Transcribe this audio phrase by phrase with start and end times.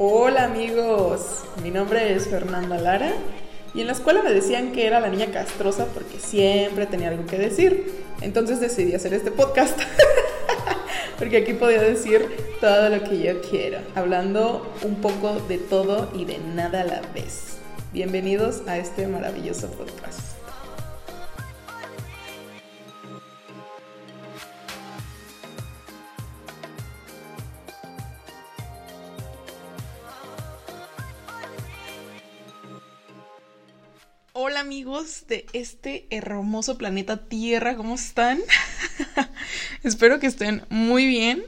[0.00, 3.10] Hola amigos, mi nombre es Fernanda Lara
[3.74, 7.26] y en la escuela me decían que era la niña castrosa porque siempre tenía algo
[7.26, 8.04] que decir.
[8.20, 9.76] Entonces decidí hacer este podcast
[11.18, 12.28] porque aquí podía decir
[12.60, 17.00] todo lo que yo quiero, hablando un poco de todo y de nada a la
[17.12, 17.56] vez.
[17.92, 20.07] Bienvenidos a este maravilloso podcast.
[35.26, 38.38] De este hermoso planeta Tierra, ¿cómo están?
[39.82, 41.42] Espero que estén muy bien.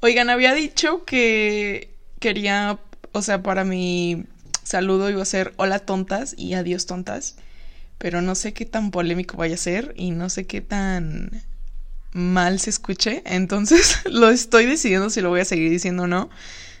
[0.00, 2.80] Oigan, había dicho que quería,
[3.12, 4.24] o sea, para mi
[4.64, 7.36] saludo iba a ser hola tontas y adiós tontas,
[7.98, 11.30] pero no sé qué tan polémico vaya a ser y no sé qué tan
[12.12, 16.30] mal se escuche, entonces lo estoy decidiendo si lo voy a seguir diciendo o no.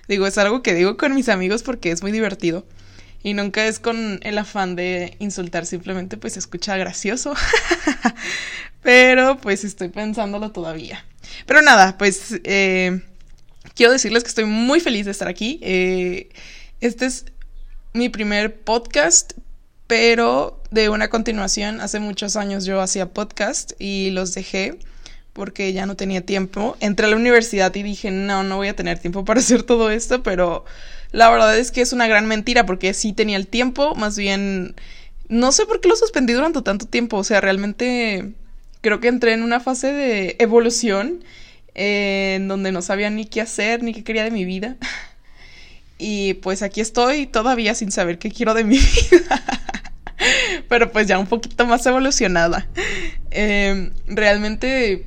[0.08, 2.66] Digo, es algo que digo con mis amigos porque es muy divertido.
[3.24, 7.34] Y nunca es con el afán de insultar, simplemente pues se escucha gracioso.
[8.82, 11.04] Pero pues estoy pensándolo todavía.
[11.46, 13.00] Pero nada, pues eh,
[13.74, 15.58] quiero decirles que estoy muy feliz de estar aquí.
[15.62, 16.28] Eh,
[16.80, 17.24] este es
[17.94, 19.32] mi primer podcast,
[19.86, 24.78] pero de una continuación, hace muchos años yo hacía podcast y los dejé
[25.32, 26.76] porque ya no tenía tiempo.
[26.80, 29.90] Entré a la universidad y dije, no, no voy a tener tiempo para hacer todo
[29.90, 30.64] esto, pero
[31.14, 34.74] la verdad es que es una gran mentira porque sí tenía el tiempo, más bien
[35.28, 38.32] no sé por qué lo suspendí durante tanto tiempo, o sea, realmente
[38.80, 41.22] creo que entré en una fase de evolución
[41.76, 44.76] eh, en donde no sabía ni qué hacer ni qué quería de mi vida.
[45.96, 48.78] Y pues aquí estoy todavía sin saber qué quiero de mi
[49.10, 49.44] vida.
[50.68, 52.66] Pero pues ya un poquito más evolucionada.
[53.30, 55.06] Em, realmente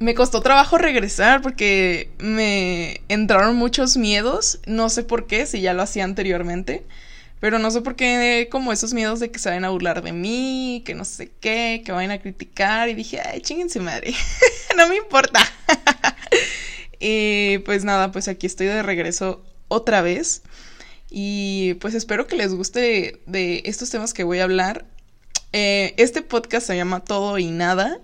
[0.00, 5.74] me costó trabajo regresar porque me entraron muchos miedos, no sé por qué, si ya
[5.74, 6.84] lo hacía anteriormente,
[7.38, 10.12] pero no sé por qué como esos miedos de que se vayan a burlar de
[10.12, 14.14] mí, que no sé qué, que vayan a criticar y dije, ay, chingense madre,
[14.76, 15.40] no me importa.
[16.98, 20.42] y pues nada, pues aquí estoy de regreso otra vez
[21.10, 24.86] y pues espero que les guste de estos temas que voy a hablar.
[25.52, 28.00] Eh, este podcast se llama Todo y Nada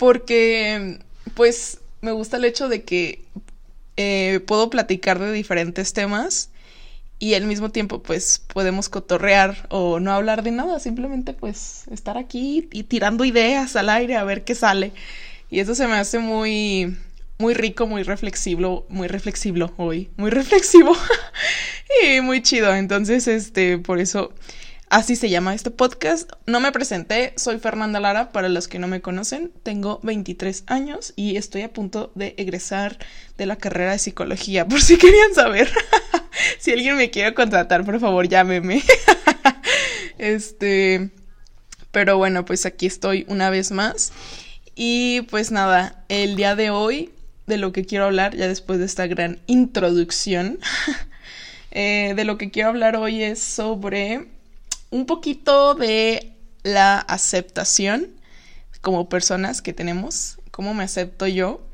[0.00, 0.98] porque
[1.34, 3.22] pues me gusta el hecho de que
[3.98, 6.48] eh, puedo platicar de diferentes temas
[7.18, 12.16] y al mismo tiempo pues podemos cotorrear o no hablar de nada, simplemente pues estar
[12.16, 14.92] aquí y tirando ideas al aire a ver qué sale.
[15.50, 16.96] Y eso se me hace muy
[17.36, 20.96] muy rico, muy reflexivo, muy reflexivo hoy, muy reflexivo
[22.06, 22.74] y muy chido.
[22.74, 24.32] Entonces, este, por eso
[24.90, 26.32] Así se llama este podcast.
[26.46, 29.52] No me presenté, soy Fernanda Lara, para los que no me conocen.
[29.62, 32.98] Tengo 23 años y estoy a punto de egresar
[33.38, 35.70] de la carrera de psicología, por si querían saber.
[36.58, 38.82] si alguien me quiere contratar, por favor, llámeme.
[40.18, 41.10] este,
[41.92, 44.12] pero bueno, pues aquí estoy una vez más.
[44.74, 47.10] Y pues nada, el día de hoy
[47.46, 50.58] de lo que quiero hablar, ya después de esta gran introducción,
[51.70, 54.39] eh, de lo que quiero hablar hoy es sobre
[54.90, 58.08] un poquito de la aceptación
[58.80, 61.66] como personas que tenemos, cómo me acepto yo.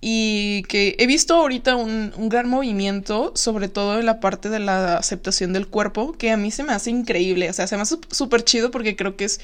[0.00, 4.98] Y que he visto ahorita un, gran movimiento, sobre todo en la parte de la
[4.98, 7.48] aceptación del cuerpo, que a mí se me hace increíble.
[7.48, 9.40] O sea, se me hace súper chido porque creo que es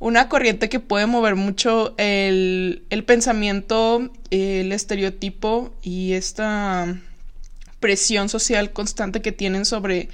[0.00, 7.00] una corriente que puede mover mucho el, el pensamiento, el estereotipo y esta
[7.80, 10.08] presión social constante que tienen sobre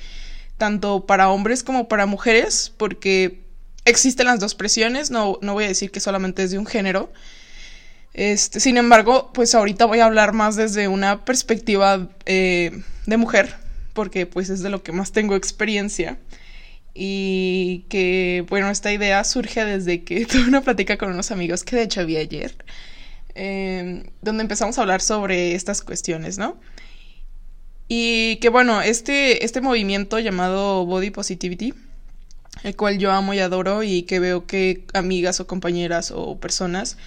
[0.61, 3.41] tanto para hombres como para mujeres, porque
[3.87, 7.11] existen las dos presiones, no, no voy a decir que solamente es de un género.
[8.13, 13.55] Este, sin embargo, pues ahorita voy a hablar más desde una perspectiva eh, de mujer,
[13.95, 16.19] porque pues es de lo que más tengo experiencia.
[16.93, 21.77] Y que, bueno, esta idea surge desde que tuve una plática con unos amigos que
[21.77, 22.55] de hecho vi ayer,
[23.35, 26.61] eh, donde empezamos a hablar sobre estas cuestiones, ¿no?
[27.93, 31.75] Y que bueno, este, este movimiento llamado Body Positivity,
[32.63, 36.99] el cual yo amo y adoro y que veo que amigas o compañeras o personas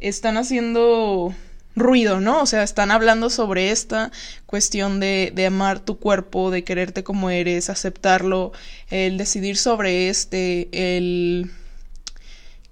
[0.00, 1.32] están haciendo
[1.76, 2.42] ruido, ¿no?
[2.42, 4.10] O sea, están hablando sobre esta
[4.46, 8.50] cuestión de, de, amar tu cuerpo, de quererte como eres, aceptarlo,
[8.90, 11.52] el decidir sobre este, el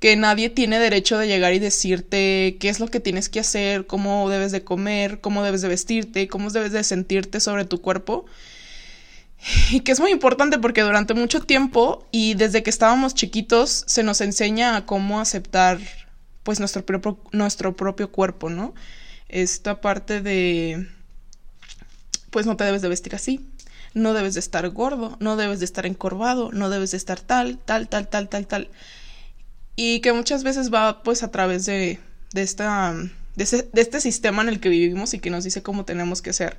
[0.01, 3.87] que nadie tiene derecho de llegar y decirte qué es lo que tienes que hacer,
[3.87, 8.25] cómo debes de comer, cómo debes de vestirte, cómo debes de sentirte sobre tu cuerpo.
[9.71, 14.03] Y que es muy importante porque durante mucho tiempo y desde que estábamos chiquitos se
[14.03, 15.79] nos enseña a cómo aceptar
[16.43, 18.75] pues nuestro propio, nuestro propio cuerpo, ¿no?
[19.29, 20.89] Esta parte de
[22.31, 23.47] pues no te debes de vestir así,
[23.93, 27.59] no debes de estar gordo, no debes de estar encorvado, no debes de estar tal,
[27.59, 28.69] tal, tal, tal, tal, tal.
[29.77, 31.99] Y que muchas veces va pues a través de,
[32.33, 32.95] de, esta,
[33.37, 33.45] de,
[33.75, 36.59] este sistema en el que vivimos y que nos dice cómo tenemos que ser.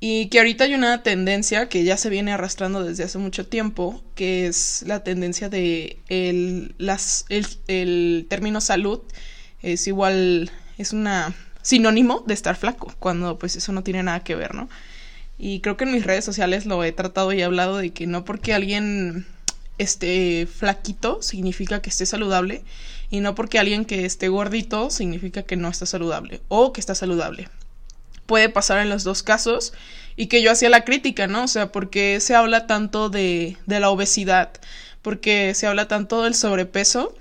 [0.00, 4.02] Y que ahorita hay una tendencia que ya se viene arrastrando desde hace mucho tiempo,
[4.14, 9.02] que es la tendencia de el, las, el, el término salud
[9.62, 14.34] es igual, es una sinónimo de estar flaco, cuando pues eso no tiene nada que
[14.34, 14.68] ver, ¿no?
[15.38, 18.06] Y creo que en mis redes sociales lo he tratado y he hablado de que
[18.06, 19.26] no porque alguien
[19.82, 22.62] esté flaquito significa que esté saludable
[23.10, 26.94] y no porque alguien que esté gordito significa que no está saludable o que está
[26.94, 27.48] saludable.
[28.26, 29.72] Puede pasar en los dos casos
[30.16, 31.44] y que yo hacía la crítica, ¿no?
[31.44, 34.50] O sea, porque se habla tanto de, de la obesidad,
[35.02, 37.14] porque se habla tanto del sobrepeso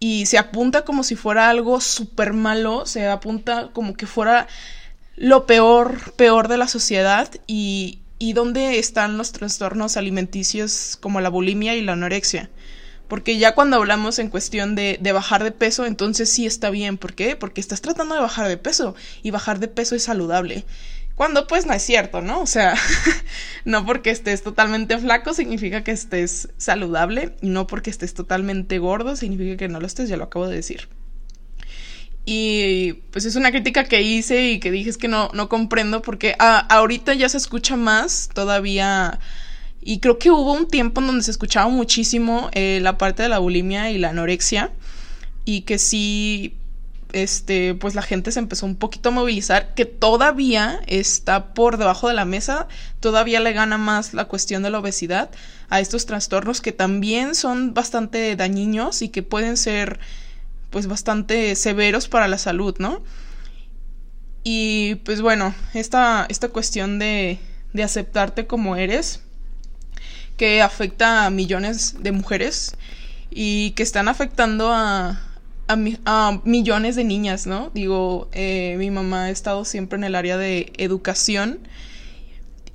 [0.00, 4.46] y se apunta como si fuera algo súper malo, se apunta como que fuera
[5.16, 11.28] lo peor, peor de la sociedad y, y dónde están los trastornos alimenticios como la
[11.28, 12.50] bulimia y la anorexia.
[13.08, 16.98] Porque ya cuando hablamos en cuestión de, de, bajar de peso, entonces sí está bien.
[16.98, 17.36] ¿Por qué?
[17.36, 20.66] Porque estás tratando de bajar de peso y bajar de peso es saludable.
[21.18, 22.40] Cuando pues no es cierto, ¿no?
[22.40, 22.74] O sea,
[23.64, 29.16] no porque estés totalmente flaco significa que estés saludable y no porque estés totalmente gordo
[29.16, 30.88] significa que no lo estés, ya lo acabo de decir.
[32.30, 36.02] Y pues es una crítica que hice y que dije es que no, no comprendo
[36.02, 39.18] porque ah, ahorita ya se escucha más todavía.
[39.80, 43.30] Y creo que hubo un tiempo en donde se escuchaba muchísimo eh, la parte de
[43.30, 44.72] la bulimia y la anorexia.
[45.46, 46.54] Y que sí,
[47.14, 52.08] este, pues la gente se empezó un poquito a movilizar, que todavía está por debajo
[52.08, 52.68] de la mesa,
[53.00, 55.30] todavía le gana más la cuestión de la obesidad
[55.70, 59.98] a estos trastornos que también son bastante dañinos y que pueden ser
[60.70, 63.02] pues bastante severos para la salud, ¿no?
[64.44, 67.38] Y pues bueno, esta, esta cuestión de,
[67.72, 69.22] de aceptarte como eres,
[70.36, 72.76] que afecta a millones de mujeres
[73.30, 75.20] y que están afectando a,
[75.66, 75.76] a,
[76.06, 77.70] a millones de niñas, ¿no?
[77.74, 81.58] Digo, eh, mi mamá ha estado siempre en el área de educación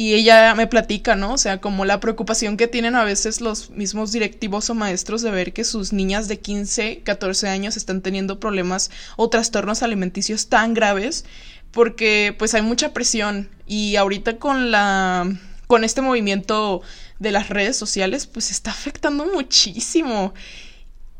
[0.03, 1.31] y ella me platica, ¿no?
[1.31, 5.31] O sea, como la preocupación que tienen a veces los mismos directivos o maestros de
[5.31, 10.73] ver que sus niñas de 15, 14 años están teniendo problemas o trastornos alimenticios tan
[10.73, 11.23] graves
[11.71, 15.33] porque pues hay mucha presión y ahorita con la
[15.67, 16.81] con este movimiento
[17.19, 20.33] de las redes sociales pues está afectando muchísimo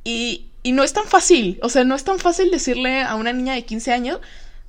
[0.04, 3.32] y, y no es tan fácil, o sea, no es tan fácil decirle a una
[3.32, 4.20] niña de 15 años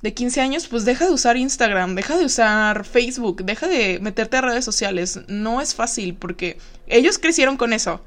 [0.05, 4.37] de 15 años, pues deja de usar Instagram, deja de usar Facebook, deja de meterte
[4.37, 5.19] a redes sociales.
[5.27, 8.03] No es fácil porque ellos crecieron con eso.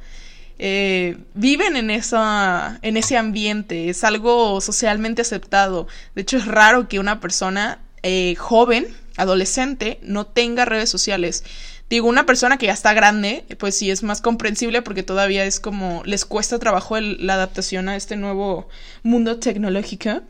[0.60, 5.88] Eh, viven en, esa, en ese ambiente, es algo socialmente aceptado.
[6.14, 8.86] De hecho, es raro que una persona eh, joven,
[9.16, 11.42] adolescente, no tenga redes sociales.
[11.90, 15.58] Digo, una persona que ya está grande, pues sí es más comprensible porque todavía es
[15.58, 18.68] como les cuesta trabajo la adaptación a este nuevo
[19.02, 20.22] mundo tecnológico.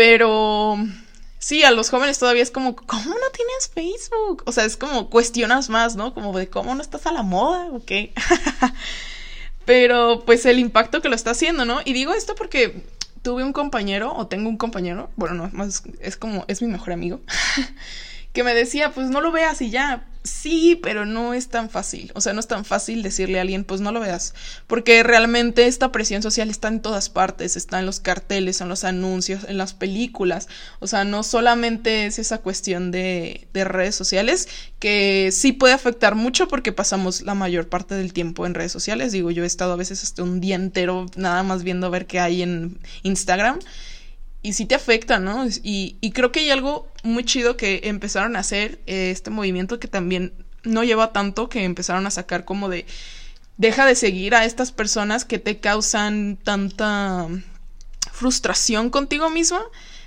[0.00, 0.78] Pero
[1.38, 4.44] sí, a los jóvenes todavía es como, ¿cómo no tienes Facebook?
[4.46, 6.14] O sea, es como cuestionas más, ¿no?
[6.14, 7.92] Como de cómo no estás a la moda, ok.
[9.66, 11.80] Pero pues el impacto que lo está haciendo, ¿no?
[11.84, 12.82] Y digo esto porque
[13.20, 16.94] tuve un compañero, o tengo un compañero, bueno, no, más es como, es mi mejor
[16.94, 17.20] amigo,
[18.32, 22.12] que me decía, pues no lo veas y ya, Sí, pero no es tan fácil.
[22.14, 24.34] O sea, no es tan fácil decirle a alguien, pues no lo veas.
[24.66, 27.56] Porque realmente esta presión social está en todas partes.
[27.56, 30.46] Está en los carteles, en los anuncios, en las películas.
[30.78, 34.48] O sea, no solamente es esa cuestión de, de redes sociales,
[34.78, 39.12] que sí puede afectar mucho porque pasamos la mayor parte del tiempo en redes sociales.
[39.12, 42.06] Digo, yo he estado a veces hasta un día entero nada más viendo a ver
[42.06, 43.58] qué hay en Instagram
[44.42, 45.46] y sí te afecta, ¿no?
[45.62, 49.78] Y, y, creo que hay algo muy chido que empezaron a hacer eh, este movimiento
[49.78, 50.32] que también
[50.62, 52.86] no lleva tanto, que empezaron a sacar como de
[53.56, 57.28] deja de seguir a estas personas que te causan tanta
[58.10, 59.60] frustración contigo misma,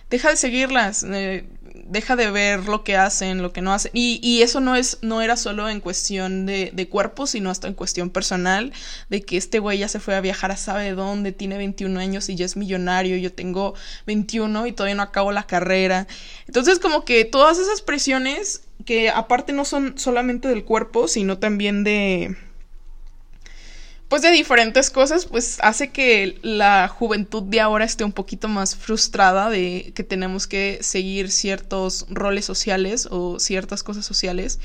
[0.10, 1.04] deja de seguirlas.
[1.04, 3.92] Eh, deja de ver lo que hacen, lo que no hacen.
[3.94, 7.68] Y, y eso no es, no era solo en cuestión de, de, cuerpo, sino hasta
[7.68, 8.72] en cuestión personal,
[9.10, 12.30] de que este güey ya se fue a viajar a sabe dónde, tiene 21 años
[12.30, 13.74] y ya es millonario, yo tengo
[14.06, 16.08] 21 y todavía no acabo la carrera.
[16.48, 21.84] Entonces como que todas esas presiones que aparte no son solamente del cuerpo, sino también
[21.84, 22.36] de
[24.14, 28.76] pues de diferentes cosas, pues hace que la juventud de ahora esté un poquito más
[28.76, 34.60] frustrada de que tenemos que seguir ciertos roles sociales o ciertas cosas sociales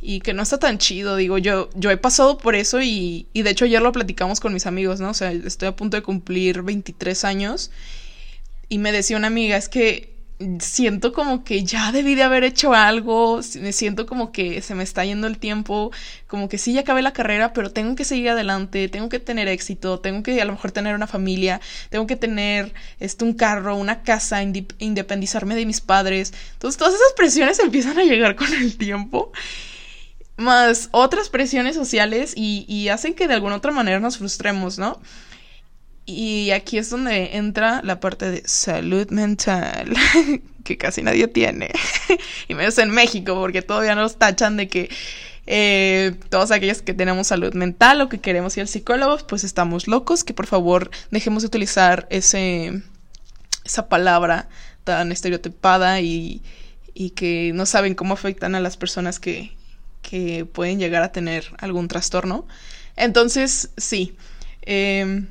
[0.00, 3.42] y que no está tan chido, digo, yo, yo he pasado por eso y, y
[3.42, 5.10] de hecho ayer lo platicamos con mis amigos, ¿no?
[5.10, 7.72] O sea, estoy a punto de cumplir 23 años
[8.68, 10.17] y me decía una amiga, es que
[10.60, 14.84] siento como que ya debí de haber hecho algo, me siento como que se me
[14.84, 15.90] está yendo el tiempo,
[16.28, 19.48] como que sí, ya acabé la carrera, pero tengo que seguir adelante, tengo que tener
[19.48, 23.74] éxito, tengo que a lo mejor tener una familia, tengo que tener este, un carro,
[23.76, 26.32] una casa, independizarme de mis padres.
[26.52, 29.32] Entonces todas esas presiones empiezan a llegar con el tiempo
[30.36, 35.00] más otras presiones sociales y, y, hacen que de alguna otra manera nos frustremos, ¿no?
[36.10, 39.94] Y aquí es donde entra la parte de salud mental,
[40.64, 41.70] que casi nadie tiene.
[42.48, 44.88] y menos en México, porque todavía nos tachan de que
[45.46, 49.86] eh, todos aquellos que tenemos salud mental o que queremos ir al psicólogo, pues estamos
[49.86, 52.82] locos, que por favor dejemos de utilizar ese,
[53.66, 54.48] esa palabra
[54.84, 56.42] tan estereotipada y,
[56.94, 59.54] y que no saben cómo afectan a las personas que,
[60.00, 62.46] que pueden llegar a tener algún trastorno.
[62.96, 64.16] Entonces, sí.
[64.62, 65.26] Eh,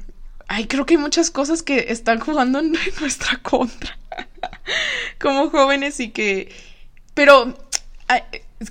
[0.48, 3.98] ay, creo que hay muchas cosas que están jugando en nuestra contra
[5.20, 6.52] como jóvenes y que...
[7.14, 7.58] Pero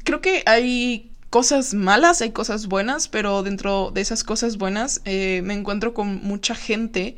[0.05, 5.43] creo que hay cosas malas, hay cosas buenas, pero dentro de esas cosas buenas eh,
[5.45, 7.17] me encuentro con mucha gente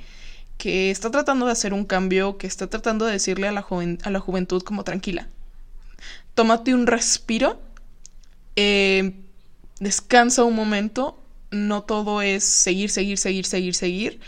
[0.57, 3.67] que está tratando de hacer un cambio, que está tratando de decirle a la,
[4.03, 5.29] a la juventud como tranquila.
[6.35, 7.61] Tómate un respiro,
[8.57, 9.13] eh,
[9.79, 14.21] descansa un momento, no todo es seguir, seguir, seguir, seguir, seguir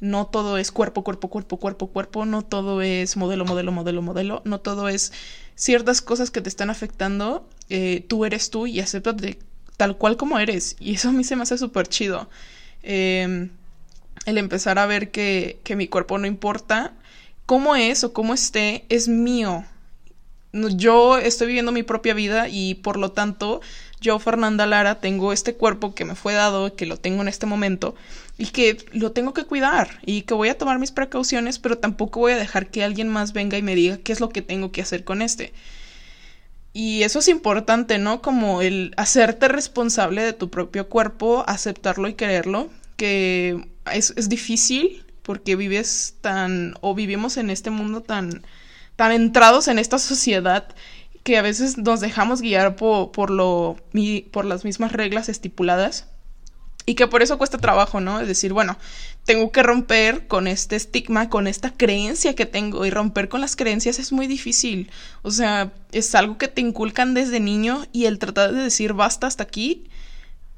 [0.00, 4.42] no todo es cuerpo, cuerpo, cuerpo, cuerpo, cuerpo, no todo es modelo, modelo, modelo, modelo,
[4.44, 5.12] no todo es
[5.54, 9.38] ciertas cosas que te están afectando, eh, tú eres tú y de
[9.76, 10.76] tal cual como eres.
[10.78, 12.28] Y eso a mí se me hace súper chido.
[12.82, 13.50] Em,
[14.26, 16.94] el empezar a ver que, que mi cuerpo no importa
[17.46, 19.64] cómo es o cómo esté, es mío.
[20.52, 23.60] Yo estoy viviendo mi propia vida y por lo tanto
[24.00, 27.46] yo, Fernanda Lara, tengo este cuerpo que me fue dado, que lo tengo en este
[27.46, 27.94] momento
[28.38, 32.20] y que lo tengo que cuidar y que voy a tomar mis precauciones, pero tampoco
[32.20, 34.70] voy a dejar que alguien más venga y me diga qué es lo que tengo
[34.70, 35.52] que hacer con este.
[36.72, 38.20] Y eso es importante, ¿no?
[38.20, 45.06] Como el hacerte responsable de tu propio cuerpo, aceptarlo y quererlo, que es, es difícil
[45.22, 48.44] porque vives tan o vivimos en este mundo tan
[48.96, 50.68] tan entrados en esta sociedad
[51.26, 53.76] que a veces nos dejamos guiar por, por, lo,
[54.30, 56.06] por las mismas reglas estipuladas
[56.86, 58.20] y que por eso cuesta trabajo, ¿no?
[58.20, 58.78] Es decir, bueno,
[59.24, 63.56] tengo que romper con este estigma, con esta creencia que tengo y romper con las
[63.56, 64.88] creencias es muy difícil.
[65.22, 69.26] O sea, es algo que te inculcan desde niño y el tratar de decir basta
[69.26, 69.90] hasta aquí,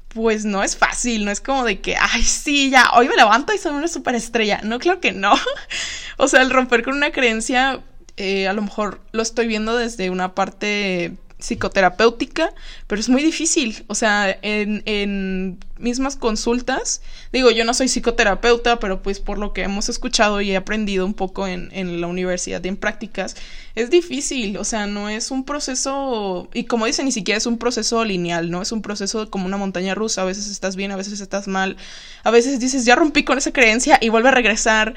[0.09, 3.55] pues no es fácil, no es como de que, ay, sí, ya, hoy me levanto
[3.55, 4.61] y soy una superestrella.
[4.63, 5.33] No, claro que no.
[6.17, 7.81] o sea, el romper con una creencia
[8.19, 12.53] eh, a lo mejor lo estoy viendo desde una parte psicoterapéutica,
[12.85, 13.85] pero es muy difícil.
[13.87, 19.53] O sea, en, en, mismas consultas, digo, yo no soy psicoterapeuta, pero pues por lo
[19.53, 23.37] que hemos escuchado y he aprendido un poco en, en la universidad y en prácticas,
[23.75, 24.57] es difícil.
[24.57, 28.51] O sea, no es un proceso, y como dicen, ni siquiera es un proceso lineal,
[28.51, 28.61] ¿no?
[28.61, 30.23] Es un proceso como una montaña rusa.
[30.23, 31.77] A veces estás bien, a veces estás mal.
[32.25, 34.93] A veces dices, ya rompí con esa creencia y vuelve a regresar.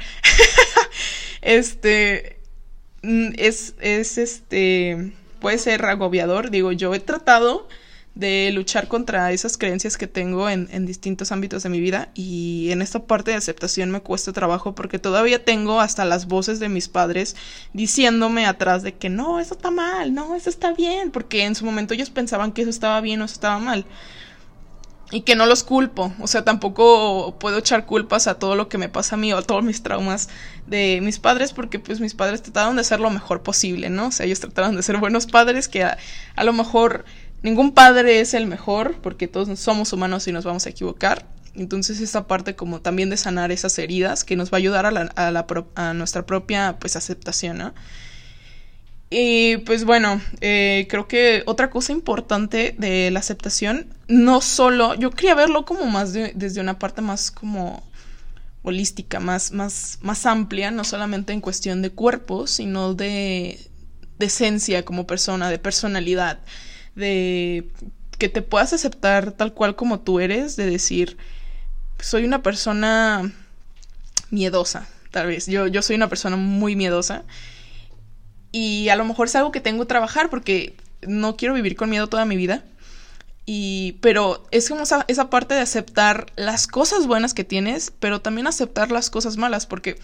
[1.43, 2.41] este
[3.02, 6.50] es, es este, puede ser agobiador.
[6.50, 7.68] Digo, yo he tratado
[8.14, 12.68] de luchar contra esas creencias que tengo en, en, distintos ámbitos de mi vida y
[12.71, 16.68] en esta parte de aceptación me cuesta trabajo porque todavía tengo hasta las voces de
[16.68, 17.37] mis padres
[17.73, 21.64] diciéndome atrás de que no, eso está mal, no, eso está bien, porque en su
[21.64, 23.87] momento ellos pensaban que eso estaba bien o eso estaba mal
[25.12, 28.78] y que no los culpo, o sea, tampoco puedo echar culpas a todo lo que
[28.78, 30.31] me pasa a mí o a todos mis traumas
[30.66, 34.07] de mis padres, porque pues mis padres trataron de ser lo mejor posible, ¿no?
[34.07, 35.99] O sea, ellos trataron de ser buenos padres, que a,
[36.42, 37.04] lo mejor
[37.42, 41.26] ningún padre es el mejor, porque todos somos humanos y nos vamos a equivocar.
[41.54, 44.90] Entonces esta parte como también de sanar esas heridas que nos va a ayudar a,
[44.90, 47.75] la, a, la, a nuestra propia pues aceptación, ¿no?
[49.14, 55.11] Y pues bueno, eh, creo que otra cosa importante de la aceptación, no solo, yo
[55.11, 57.83] quería verlo como más desde una parte más como
[58.62, 63.61] holística, más, más, más amplia, no solamente en cuestión de cuerpo, sino de,
[64.19, 66.38] de esencia como persona, de personalidad,
[66.95, 67.69] de
[68.16, 71.19] que te puedas aceptar tal cual como tú eres, de decir,
[72.00, 73.31] soy una persona
[74.31, 77.25] miedosa, tal vez, yo, yo soy una persona muy miedosa
[78.52, 81.90] y a lo mejor es algo que tengo que trabajar porque no quiero vivir con
[81.90, 82.62] miedo toda mi vida.
[83.44, 88.47] Y, pero es como esa, parte de aceptar las cosas buenas que tienes, pero también
[88.47, 89.99] aceptar las cosas malas, porque,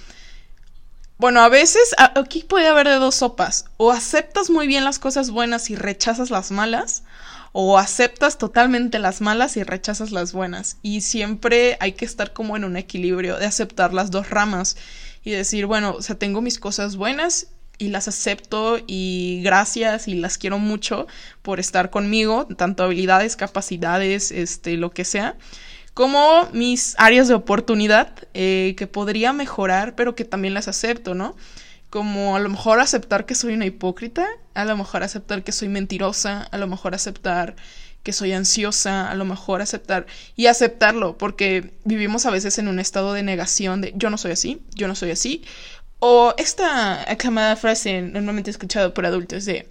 [1.18, 5.30] bueno, a veces aquí puede haber de dos sopas, o aceptas muy bien las cosas
[5.30, 7.04] buenas y rechazas las malas,
[7.52, 10.76] o aceptas totalmente las malas y rechazas las buenas.
[10.82, 14.76] Y siempre hay que estar como en un equilibrio de aceptar las dos ramas
[15.22, 17.46] y decir, bueno, o sea, tengo mis cosas buenas
[17.78, 21.06] y las acepto y gracias y las quiero mucho
[21.42, 25.36] por estar conmigo, tanto habilidades, capacidades, este, lo que sea,
[25.94, 31.36] como mis áreas de oportunidad eh, que podría mejorar, pero que también las acepto, ¿no?
[31.90, 35.68] Como a lo mejor aceptar que soy una hipócrita, a lo mejor aceptar que soy
[35.68, 37.56] mentirosa, a lo mejor aceptar
[38.02, 40.06] que soy ansiosa, a lo mejor aceptar
[40.36, 44.32] y aceptarlo, porque vivimos a veces en un estado de negación de yo no soy
[44.32, 45.42] así, yo no soy así,
[46.00, 49.68] o esta aclamada frase normalmente escuchado por adultos de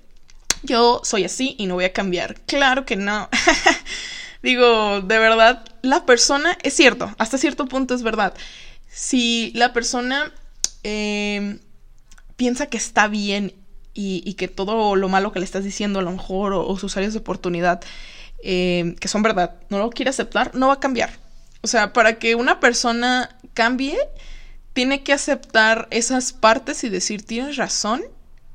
[0.64, 2.36] yo soy así y no voy a cambiar.
[2.46, 3.30] Claro que no.
[4.44, 8.34] Digo, de verdad, la persona, es cierto, hasta cierto punto es verdad.
[8.90, 10.32] Si la persona
[10.84, 11.60] em,
[12.36, 13.54] piensa que está bien
[13.94, 17.14] y, que todo lo malo que le estás diciendo a lo mejor o, sus áreas
[17.14, 17.82] de oportunidad,
[18.44, 21.10] em, que son verdad, no lo quiere aceptar, no va a cambiar.
[21.62, 23.98] O sea, para que una persona cambie,
[24.78, 28.04] tiene que aceptar esas partes y decir, tienes razón,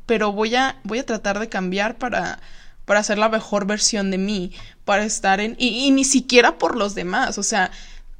[0.06, 2.38] pero voy a, voy a tratar de cambiar para,
[2.84, 4.52] para ser la mejor versión de mí,
[4.84, 5.56] para estar en...
[5.58, 7.72] Y, y, ni siquiera por los demás, o sea,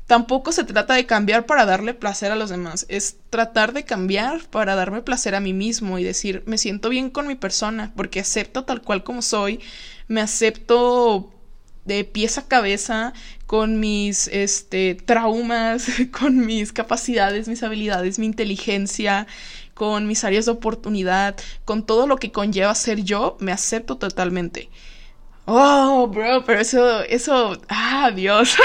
[0.09, 4.47] tampoco se trata de cambiar para darle placer a los demás, es tratar de cambiar
[4.47, 8.19] para darme placer a mí mismo y decir, me siento bien con mi persona, porque
[8.19, 9.61] acepto tal cual como soy,
[10.09, 11.32] me acepto
[11.85, 13.13] de pies a cabeza
[13.47, 15.87] con mis este, traumas,
[16.19, 19.27] con mis capacidades, mis habilidades, mi inteligencia,
[19.75, 24.71] con mis áreas de oportunidad, con todo lo que conlleva ser yo, me acepto totalmente.
[25.45, 28.57] Oh, bro, pero eso, eso, ah, Dios.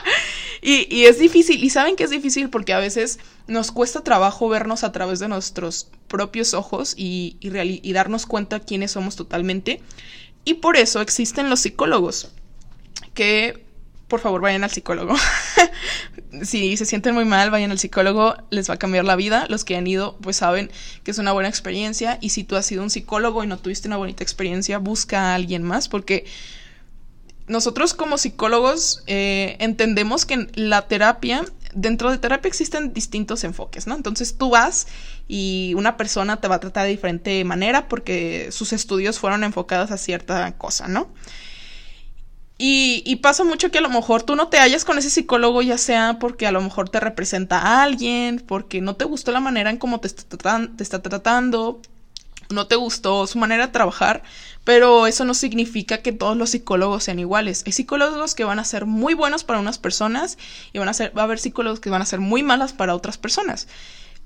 [0.62, 4.48] y, y es difícil, y saben que es difícil porque a veces nos cuesta trabajo
[4.48, 7.48] vernos a través de nuestros propios ojos y, y,
[7.88, 9.80] y darnos cuenta quiénes somos totalmente.
[10.44, 12.32] Y por eso existen los psicólogos
[13.16, 13.66] que
[14.06, 15.16] por favor vayan al psicólogo.
[16.42, 19.46] si se sienten muy mal, vayan al psicólogo, les va a cambiar la vida.
[19.48, 20.70] Los que han ido, pues saben
[21.02, 22.18] que es una buena experiencia.
[22.20, 25.34] Y si tú has sido un psicólogo y no tuviste una bonita experiencia, busca a
[25.34, 26.24] alguien más, porque
[27.48, 33.96] nosotros como psicólogos eh, entendemos que la terapia, dentro de terapia existen distintos enfoques, ¿no?
[33.96, 34.86] Entonces tú vas
[35.26, 39.90] y una persona te va a tratar de diferente manera porque sus estudios fueron enfocados
[39.90, 41.08] a cierta cosa, ¿no?
[42.58, 45.76] Y, pasa mucho que a lo mejor tú no te hallas con ese psicólogo, ya
[45.76, 49.68] sea porque a lo mejor te representa a alguien, porque no te gustó la manera
[49.68, 51.82] en cómo te está, tratando,
[52.48, 54.22] no te gustó su manera de trabajar,
[54.64, 57.62] pero eso no significa que todos los psicólogos sean iguales.
[57.66, 60.38] Hay psicólogos que van a ser muy buenos para unas personas
[60.72, 62.94] y van a ser, va a haber psicólogos que van a ser muy malas para
[62.94, 63.68] otras personas.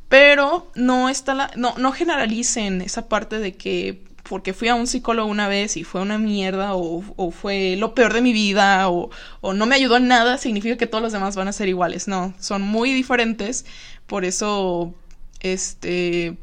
[0.08, 4.86] Pero no está la, no, no generalicen esa parte de que porque fui a un
[4.86, 9.10] psicólogo una vez y fue una mierda o, fue lo peor de mi vida o,
[9.42, 12.06] no me ayudó en nada, significa que todos los demás van a ser iguales.
[12.06, 13.66] No, son muy diferentes.
[14.06, 14.94] Por eso,
[15.40, 16.36] este,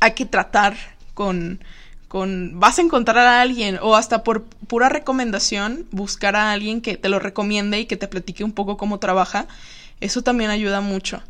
[0.00, 0.76] hay que tratar
[1.14, 1.64] con,
[2.08, 6.98] con, vas a encontrar a alguien o hasta por pura recomendación, buscar a alguien que
[6.98, 9.48] te lo recomiende y que te platique un poco cómo trabaja.
[10.00, 11.22] Eso también ayuda mucho.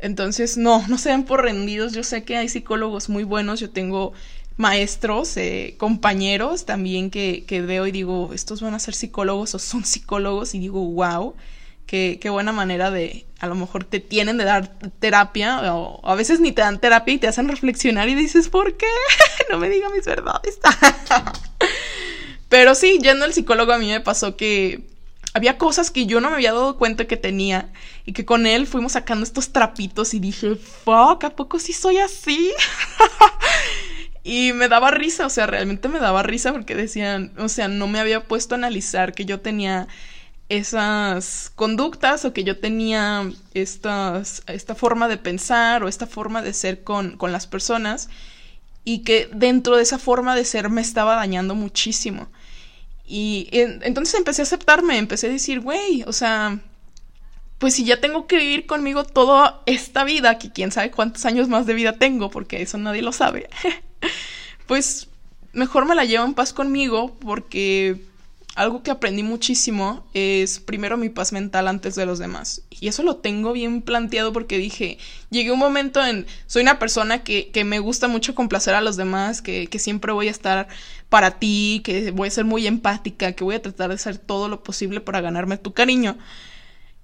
[0.00, 1.92] Entonces, no, no sean por rendidos.
[1.92, 3.60] Yo sé que hay psicólogos muy buenos.
[3.60, 4.14] Yo tengo
[4.56, 9.58] maestros, eh, compañeros también que, que, veo y digo, estos van a ser psicólogos o
[9.58, 11.34] son psicólogos y digo, wow,
[11.86, 16.14] qué, qué buena manera de, a lo mejor te tienen de dar terapia o a
[16.14, 18.86] veces ni te dan terapia y te hacen reflexionar y dices, ¿por qué?
[19.50, 20.58] no me digan mis verdades.
[22.48, 24.92] Pero sí, yendo al psicólogo a mí me pasó que
[25.34, 27.72] había cosas que yo no me había dado cuenta que tenía
[28.04, 31.98] y que con él fuimos sacando estos trapitos y dije, fuck, ¿a poco sí soy
[31.98, 32.52] así?
[34.24, 37.88] Y me daba risa, o sea, realmente me daba risa porque decían, o sea, no
[37.88, 39.88] me había puesto a analizar que yo tenía
[40.48, 44.22] esas conductas o que yo tenía esta
[44.76, 48.10] forma de pensar o esta forma de ser con, con las personas
[48.84, 52.28] y que dentro de esa forma de ser me estaba dañando muchísimo.
[53.06, 56.60] Y entonces empecé a aceptarme, empecé a decir, güey, o sea,
[57.58, 61.48] pues si ya tengo que vivir conmigo toda esta vida, que quién sabe cuántos años
[61.48, 63.48] más de vida tengo, porque eso nadie lo sabe.
[64.66, 65.08] pues
[65.52, 68.00] mejor me la llevo en paz conmigo porque
[68.54, 72.62] algo que aprendí muchísimo es primero mi paz mental antes de los demás.
[72.70, 74.98] Y eso lo tengo bien planteado porque dije,
[75.30, 78.96] llegué un momento en, soy una persona que, que me gusta mucho complacer a los
[78.96, 80.68] demás, que, que, siempre voy a estar
[81.08, 84.48] para ti, que voy a ser muy empática, que voy a tratar de hacer todo
[84.48, 86.18] lo posible para ganarme tu cariño.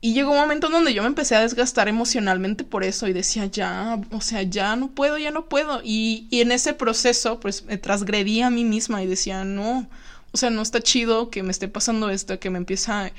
[0.00, 3.12] Y llegó un momento en donde yo me empecé a desgastar emocionalmente por eso y
[3.12, 5.80] decía, ya, o sea, ya no puedo, ya no puedo.
[5.82, 9.88] Y, y en ese proceso, pues me transgredí a mí misma y decía, no,
[10.32, 13.12] o sea, no está chido que me esté pasando esto, que me empiece a,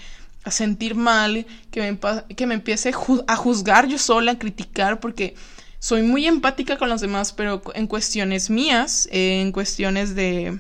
[0.50, 2.00] sentir mal, que me,
[2.36, 2.92] que me empiece
[3.28, 5.36] a juzgar yo sola, a criticar, porque
[5.80, 10.60] soy muy empática con los demás, pero en cuestiones mías, en cuestiones de...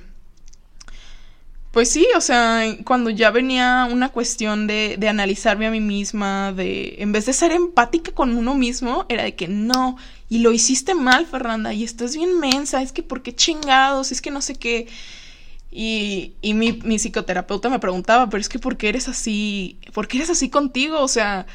[1.71, 6.51] Pues sí, o sea, cuando ya venía una cuestión de, de analizarme a mí misma,
[6.51, 9.95] de en vez de ser empática con uno mismo, era de que no,
[10.29, 14.21] y lo hiciste mal, Fernanda, y estás bien mensa, es que por qué chingados, es
[14.21, 14.87] que no sé qué.
[15.71, 19.77] Y, y mi, mi, psicoterapeuta me preguntaba, pero es que ¿por qué eres así?
[19.93, 20.99] ¿Por qué eres así contigo?
[21.01, 21.45] O sea,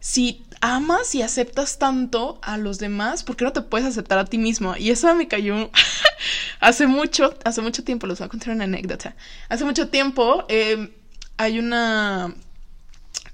[0.00, 4.24] si amas y aceptas tanto a los demás, ¿por qué no te puedes aceptar a
[4.24, 4.76] ti mismo?
[4.76, 5.70] Y eso me cayó
[6.60, 9.16] hace mucho, hace mucho tiempo, les voy a contar una anécdota.
[9.48, 10.92] Hace mucho tiempo eh,
[11.36, 12.34] hay una,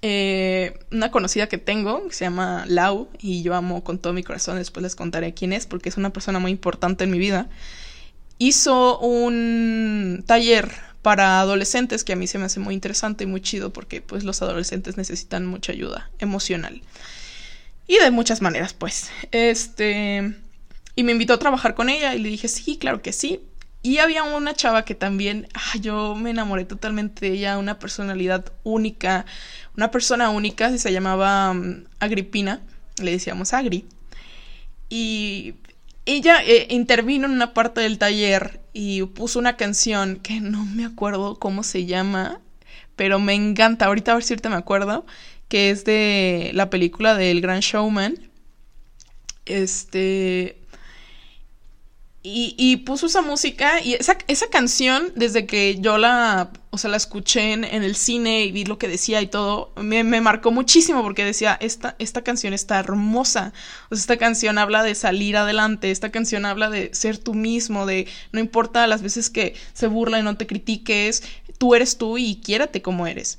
[0.03, 4.23] eh, una conocida que tengo, que se llama Lau, y yo amo con todo mi
[4.23, 7.49] corazón, después les contaré quién es, porque es una persona muy importante en mi vida.
[8.39, 10.71] Hizo un taller
[11.05, 14.25] para adolescentes, que a mí se me hace muy interesante y muy chido porque pues
[14.25, 16.81] los adolescentes necesitan mucha ayuda emocional.
[17.87, 19.11] Y de muchas maneras, pues.
[19.31, 20.35] Este...
[20.97, 23.43] Y me invitó a trabajar con ella y le dije, sí, claro que sí.
[23.83, 28.51] Y había una chava que también, ah, yo me enamoré totalmente de ella, una personalidad
[28.63, 29.27] única,
[29.77, 32.63] una persona única, se llamaba um, Agripina,
[32.97, 33.85] le decíamos Agri.
[34.89, 35.57] Y
[36.07, 40.85] ella eh, intervino en una parte del taller y puso una canción que no me
[40.85, 42.41] acuerdo cómo se llama,
[42.97, 43.87] pero me encanta.
[43.87, 45.07] Ahorita a ver si ahorita me acuerdo,
[45.49, 48.19] que es de la película del Gran Showman.
[49.47, 50.59] Este,
[52.27, 56.97] y, puso esa música y esa, esa, canción, desde que yo la, o sea, la
[56.97, 61.03] escuché en, el cine y vi lo que decía y todo, me, me, marcó muchísimo
[61.03, 63.53] porque decía, esta, esta canción está hermosa.
[63.91, 67.85] O sea, esta canción habla de salir adelante, esta canción habla de ser tú mismo,
[67.85, 71.25] de no importa las veces que se burla y no te critiques,
[71.59, 73.39] tú eres tú y quiérate como eres.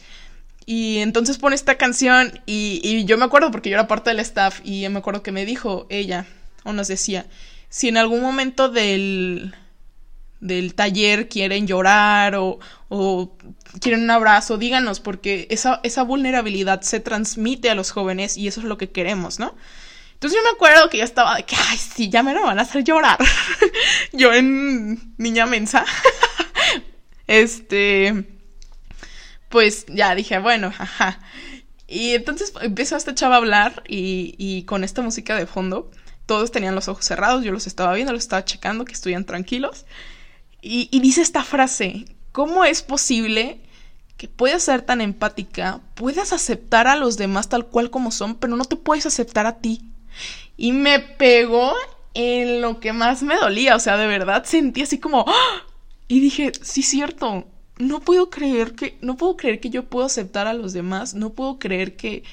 [0.67, 4.19] Y entonces pone esta canción y, y yo me acuerdo porque yo era parte del
[4.19, 6.27] staff y me acuerdo que me dijo ella,
[6.63, 7.25] o nos decía,
[7.69, 9.55] si en algún momento del,
[10.39, 13.37] del taller quieren llorar o, o,
[13.81, 18.61] quieren un abrazo, díganos, porque esa, esa vulnerabilidad se transmite a los jóvenes y eso
[18.61, 19.55] es lo que queremos, ¿no?
[20.13, 22.57] Entonces yo me acuerdo que ya estaba de que, ay, sí, ya me lo van
[22.57, 23.17] a hacer llorar.
[24.13, 25.85] yo en niña mensa.
[27.27, 28.25] este,
[29.49, 31.19] pues ya dije, bueno, ajá.
[31.87, 35.91] Y entonces empezó esta chava a hablar y, y con esta música de fondo
[36.25, 39.85] todos tenían los ojos cerrados, yo los estaba viendo, los estaba checando, que estuvieran tranquilos.
[40.61, 43.59] Y, dice esta frase, ¿cómo es posible
[44.17, 48.55] que puedas ser tan empática, puedas aceptar a los demás tal cual como son, pero
[48.55, 49.81] no te puedes aceptar a ti?
[50.57, 51.73] Y me pegó
[52.15, 55.25] en lo que más me dolía, o sea, de verdad sentí así como...
[55.27, 55.63] ¡ah!
[56.07, 57.45] Y dije, sí, cierto,
[57.77, 61.31] no puedo creer que, no puedo creer que yo puedo aceptar a los demás, no
[61.31, 62.23] puedo creer que,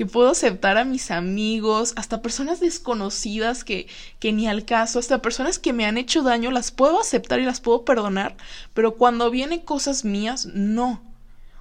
[0.00, 3.86] que puedo aceptar a mis amigos, hasta personas desconocidas que,
[4.18, 7.44] que ni al caso, hasta personas que me han hecho daño, las puedo aceptar y
[7.44, 8.34] las puedo perdonar,
[8.72, 11.09] pero cuando vienen cosas mías, no.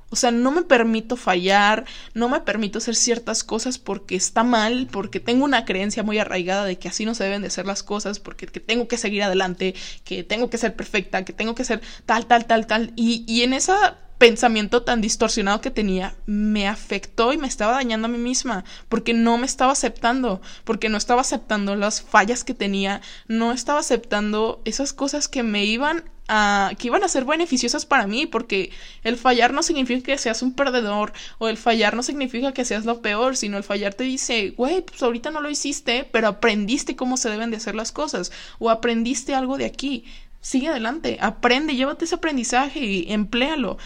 [0.09, 4.87] O sea, no me permito fallar, no me permito hacer ciertas cosas porque está mal,
[4.91, 7.83] porque tengo una creencia muy arraigada de que así no se deben de hacer las
[7.83, 11.63] cosas, porque que tengo que seguir adelante, que tengo que ser perfecta, que tengo que
[11.63, 12.93] ser tal, tal, tal, tal.
[12.95, 18.07] Y, y en esa pensamiento tan distorsionado que tenía me afectó y me estaba dañando
[18.07, 22.53] a mí misma porque no me estaba aceptando, porque no estaba aceptando las fallas que
[22.53, 27.85] tenía, no estaba aceptando esas cosas que me iban a que iban a ser beneficiosas
[27.85, 28.71] para mí, porque
[29.03, 32.85] el fallar no significa que seas un perdedor o el fallar no significa que seas
[32.85, 36.95] lo peor, sino el fallar te dice, güey, pues ahorita no lo hiciste, pero aprendiste
[36.95, 40.05] cómo se deben de hacer las cosas o aprendiste algo de aquí.
[40.39, 43.77] Sigue adelante, aprende, llévate ese aprendizaje y empléalo.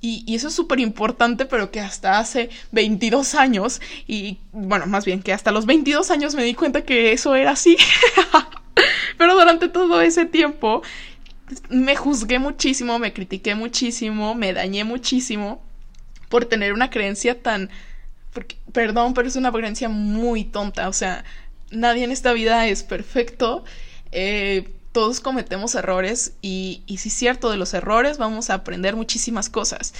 [0.00, 5.22] Y, eso es súper importante, pero que hasta hace 22 años, y bueno, más bien
[5.22, 7.76] que hasta los 22 años me di cuenta que eso era así.
[9.18, 10.82] pero durante todo ese tiempo
[11.68, 15.62] me juzgué muchísimo, me critiqué muchísimo, me dañé muchísimo
[16.28, 17.70] por tener una creencia tan...
[18.72, 20.88] perdón, pero es una creencia muy tonta.
[20.88, 21.24] O sea,
[21.70, 23.64] nadie en esta vida es perfecto.
[24.12, 28.96] Eh, todos cometemos errores y, y si es cierto, de los errores vamos a aprender
[28.96, 29.92] muchísimas cosas.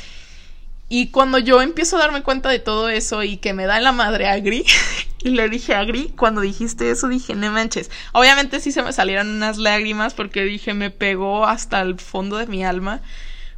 [0.89, 3.93] Y cuando yo empiezo a darme cuenta de todo eso y que me da la
[3.93, 4.65] madre Agri,
[5.25, 7.91] y le dije Agri, cuando dijiste eso dije, no manches.
[8.13, 12.47] Obviamente sí se me salieron unas lágrimas porque dije, me pegó hasta el fondo de
[12.47, 13.01] mi alma.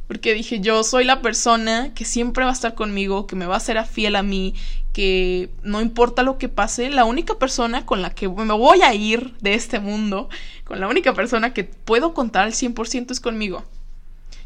[0.07, 3.57] Porque dije, yo soy la persona que siempre va a estar conmigo, que me va
[3.57, 4.55] a ser fiel a mí,
[4.93, 8.93] que no importa lo que pase, la única persona con la que me voy a
[8.93, 10.29] ir de este mundo,
[10.63, 13.65] con la única persona que puedo contar al 100% es conmigo.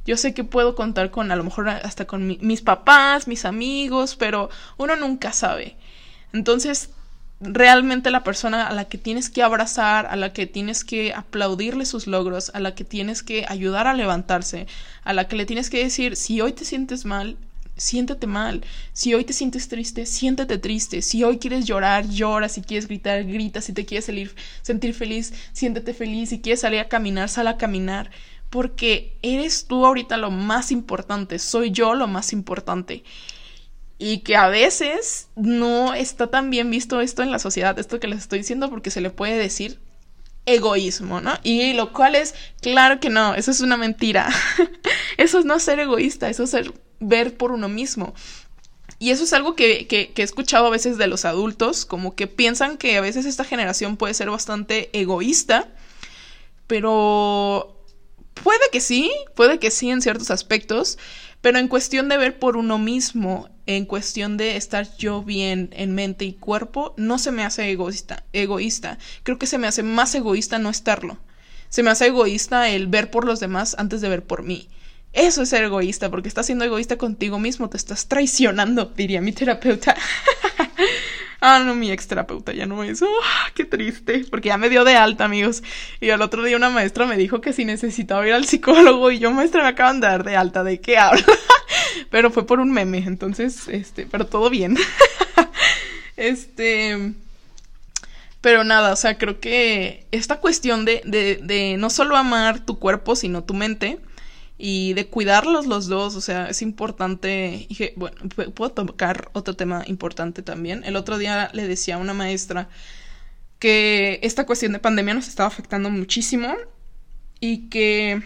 [0.05, 4.15] Yo sé que puedo contar con a lo mejor hasta con mis papás, mis amigos,
[4.15, 5.75] pero uno nunca sabe.
[6.33, 6.89] Entonces,
[7.39, 11.85] realmente la persona a la que tienes que abrazar, a la que tienes que aplaudirle
[11.85, 14.67] sus logros, a la que tienes que ayudar a levantarse,
[15.03, 17.37] a la que le tienes que decir, si hoy te sientes mal,
[17.77, 18.63] siéntete mal.
[18.93, 21.01] Si hoy te sientes triste, siéntete triste.
[21.01, 22.47] Si hoy quieres llorar, llora.
[22.47, 23.61] Si quieres gritar, grita.
[23.61, 26.29] Si te quieres salir, sentir feliz, siéntete feliz.
[26.29, 28.11] Si quieres salir a caminar, sal a caminar.
[28.51, 31.39] Porque eres tú ahorita lo más importante.
[31.39, 33.03] Soy yo lo más importante
[34.03, 38.07] y que a veces no está tan bien visto esto en la sociedad, esto que
[38.07, 39.77] les estoy diciendo, porque se le puede decir
[40.47, 41.37] egoísmo, ¿no?
[41.43, 44.27] Y lo cual es, claro que no, eso es una mentira.
[45.17, 48.15] eso es no ser egoísta, eso es ser, ver por uno mismo.
[48.97, 52.15] Y eso es algo que, que, que, he escuchado a veces de los adultos, como
[52.15, 55.69] que piensan que a veces esta generación puede ser bastante egoísta,
[56.65, 57.80] pero
[58.33, 60.97] puede que sí, puede que sí en ciertos aspectos,
[61.41, 65.95] pero en cuestión de ver por uno mismo, en cuestión de estar yo bien en
[65.95, 68.97] mente y cuerpo, no se me hace egoísta, egoísta.
[69.23, 71.17] Creo que se me hace más egoísta no estarlo.
[71.69, 74.69] Se me hace egoísta el ver por los demás antes de ver por mí.
[75.13, 79.31] Eso es ser egoísta, porque estás siendo egoísta contigo mismo, te estás traicionando, diría mi
[79.31, 79.95] terapeuta.
[81.41, 83.01] ah, no, mi ex terapeuta ya no es.
[83.01, 83.08] Oh,
[83.54, 85.63] qué triste, porque ya me dio de alta, amigos.
[85.99, 89.19] Y al otro día una maestra me dijo que si necesitaba ir al psicólogo y
[89.19, 91.25] yo, maestra, me acaban de dar de alta, ¿de qué habla?
[92.10, 94.77] pero fue por un meme, entonces, este, pero todo bien.
[96.15, 97.13] este...
[98.39, 102.80] Pero nada, o sea, creo que esta cuestión de, de, de no solo amar tu
[102.80, 103.99] cuerpo, sino tu mente,
[104.63, 107.65] y de cuidarlos los dos, o sea, es importante.
[107.67, 108.17] Y bueno,
[108.54, 110.84] puedo tocar otro tema importante también.
[110.86, 112.69] El otro día le decía a una maestra
[113.58, 116.56] que esta cuestión de pandemia nos estaba afectando muchísimo
[117.39, 118.21] y que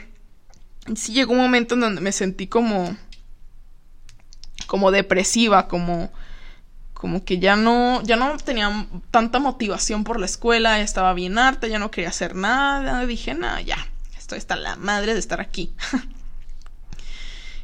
[0.96, 2.98] sí llegó un momento en donde me sentí como
[4.68, 6.12] como depresiva, como
[6.94, 11.38] como que ya no ya no tenía tanta motivación por la escuela, ya estaba bien
[11.38, 13.78] harta, ya no quería hacer nada, dije, "No, ya,
[14.18, 15.74] estoy hasta la madre de estar aquí."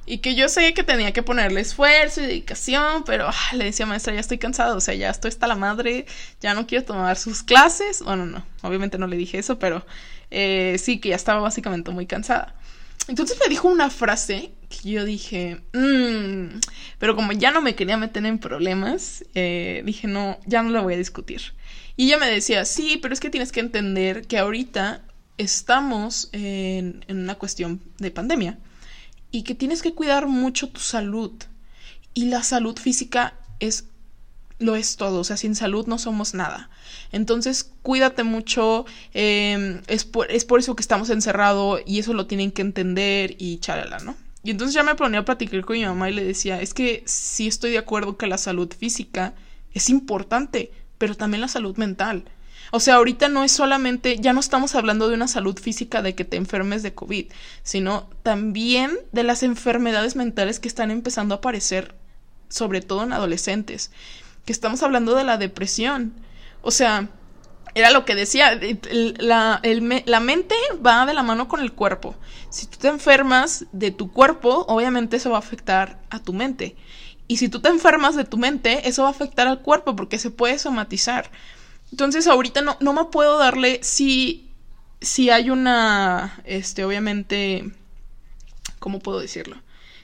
[0.05, 3.85] Y que yo sé que tenía que ponerle esfuerzo y dedicación, pero ah, le decía
[3.85, 6.05] maestra, ya estoy cansado, o sea, ya estoy hasta la madre,
[6.39, 8.01] ya no quiero tomar sus clases.
[8.01, 9.85] Bueno, no, obviamente no le dije eso, pero
[10.31, 12.55] eh, sí que ya estaba básicamente muy cansada.
[13.07, 16.59] Entonces me dijo una frase que yo dije, mmm,
[16.97, 20.81] pero como ya no me quería meter en problemas, eh, dije, no, ya no la
[20.81, 21.53] voy a discutir.
[21.95, 25.03] Y ella me decía, sí, pero es que tienes que entender que ahorita
[25.37, 28.57] estamos en, en una cuestión de pandemia
[29.31, 31.31] y que tienes que cuidar mucho tu salud.
[32.13, 33.85] Y la salud física es
[34.59, 36.69] lo es todo, o sea, sin salud no somos nada.
[37.11, 42.27] Entonces, cuídate mucho, em, es, por, es por eso que estamos encerrados y eso lo
[42.27, 44.15] tienen que entender y charala, ¿no?
[44.43, 47.03] Y entonces ya me ponía a platicar con mi mamá y le decía, es que
[47.05, 49.33] sí estoy de acuerdo que la salud física
[49.73, 52.25] es importante, pero también la salud mental.
[52.71, 56.15] O sea, ahorita no es solamente, ya no estamos hablando de una salud física de
[56.15, 57.31] que te enfermes de COVID,
[57.63, 61.95] sino también de las enfermedades mentales que están empezando a aparecer,
[62.47, 63.91] sobre todo en adolescentes,
[64.45, 66.13] que estamos hablando de la depresión.
[66.61, 67.09] O sea,
[67.75, 68.57] era lo que decía,
[69.19, 69.61] la,
[70.05, 70.55] la, mente
[70.85, 72.15] va de la mano con el cuerpo.
[72.49, 76.75] Si tú te enfermas de tu cuerpo, obviamente eso va a afectar a tu mente.
[77.27, 80.19] Y si tú te enfermas de tu mente, eso va a afectar al cuerpo porque
[80.19, 81.31] se puede somatizar.
[81.91, 84.49] Entonces ahorita no, no me puedo darle si,
[85.01, 87.71] si hay una, este, obviamente,
[88.79, 89.57] ¿cómo puedo decirlo?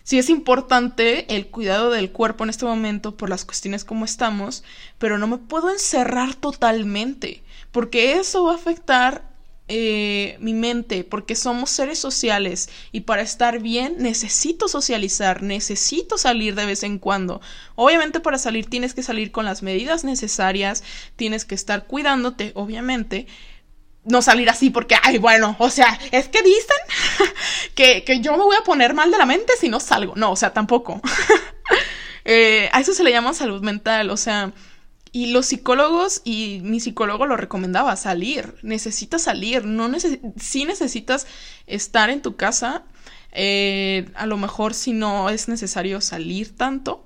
[0.04, 4.63] Si es importante el cuidado del cuerpo en este momento por las cuestiones como estamos,
[4.97, 9.37] pero no me puedo encerrar totalmente, porque eso va a afectar
[9.70, 16.56] eh, mi mente, porque somos seres sociales y para estar bien necesito socializar, necesito salir
[16.56, 17.42] de vez en cuando.
[17.76, 20.84] Obviamente para salir tienes que salir con las medidas necesarias,
[21.18, 23.28] tienes que estar cuidándote, obviamente.
[24.06, 26.78] No salir así porque, ay, bueno, o sea, es que dicen
[27.76, 30.14] que, que yo me voy a poner mal de la mente si no salgo.
[30.16, 31.02] No, o sea, tampoco.
[32.24, 34.54] eh, a eso se le llama salud mental, o sea,
[35.18, 41.26] y los psicólogos y mi psicólogo lo recomendaba, salir, necesitas salir, no neces sí necesitas
[41.66, 42.84] estar en tu casa,
[43.32, 47.04] eh, a lo mejor si no es necesario salir tanto,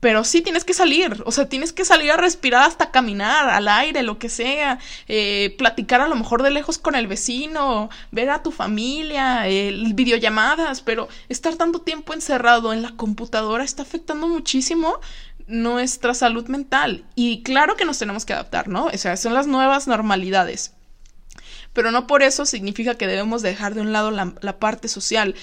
[0.00, 3.68] pero sí tienes que salir, o sea, tienes que salir a respirar hasta caminar, al
[3.68, 8.30] aire, lo que sea, eh, platicar a lo mejor de lejos con el vecino, ver
[8.30, 9.44] a tu familia,
[9.92, 14.98] videollamadas, pero estar tanto tiempo encerrado en la computadora está afectando muchísimo
[15.50, 17.04] nuestra salud mental.
[17.14, 18.86] Y claro que nos tenemos que adaptar, ¿no?
[18.86, 20.72] O sea, son las nuevas normalidades.
[21.72, 25.34] Pero no por eso significa que debemos dejar de un lado la, parte social.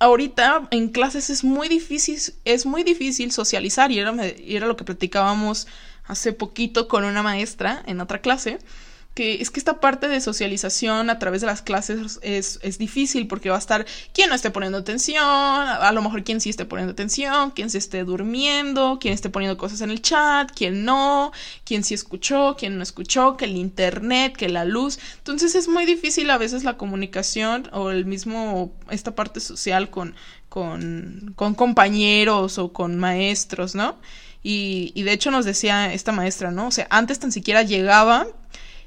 [0.00, 4.76] Ahorita en clases es muy difícil, es muy difícil socializar y era, y era lo
[4.76, 5.66] que platicábamos
[6.04, 8.58] hace poquito con una maestra en otra clase
[9.14, 13.26] que es que esta parte de socialización a través de las clases es, es, difícil
[13.26, 16.64] porque va a estar quien no esté poniendo atención, a lo mejor quien sí esté
[16.64, 21.32] poniendo atención, quien se esté durmiendo, quien esté poniendo cosas en el chat, quien no,
[21.64, 24.98] quien sí escuchó, quien no escuchó, que el internet, que la luz.
[25.18, 30.14] Entonces es muy difícil a veces la comunicación o el mismo, esta parte social con,
[30.48, 33.98] con, con compañeros o con maestros, ¿no?
[34.42, 36.68] Y, y de hecho nos decía esta maestra, ¿no?
[36.68, 38.26] O sea, antes tan siquiera llegaba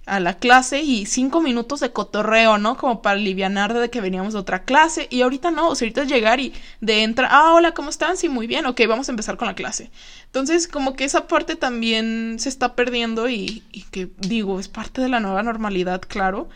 [0.05, 2.77] a la clase y cinco minutos de cotorreo, ¿no?
[2.77, 5.07] Como para alivianar de que veníamos de otra clase.
[5.09, 8.15] Y ahorita no, o sea, ahorita es llegar y de entrar, ah, hola, ¿cómo están?
[8.15, 9.89] Sí, muy bien, ok, vamos a empezar con la clase.
[10.25, 15.01] Entonces, como que esa parte también se está perdiendo y, y que digo, es parte
[15.01, 16.49] de la nueva normalidad, claro.